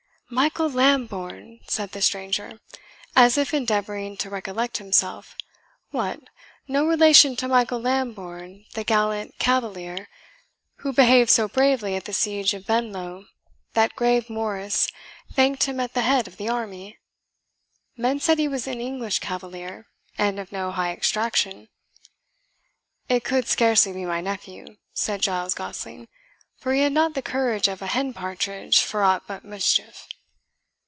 [0.33, 2.61] "Michael Lambourne!" said the stranger,
[3.17, 5.35] as if endeavouring to recollect himself
[5.89, 6.21] "what,
[6.69, 10.07] no relation to Michael Lambourne, the gallant cavalier
[10.75, 13.25] who behaved so bravely at the siege of Venlo
[13.73, 14.87] that Grave Maurice
[15.33, 16.97] thanked him at the head of the army?
[17.97, 19.87] Men said he was an English cavalier,
[20.17, 21.67] and of no high extraction."
[23.09, 26.07] "It could scarcely be my nephew," said Giles Gosling,
[26.55, 30.07] "for he had not the courage of a hen partridge for aught but mischief."